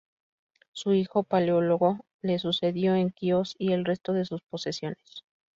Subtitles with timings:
[0.71, 5.23] Su hijo Paleólogo le sucedió en Quíos y el resto de sus posesiones.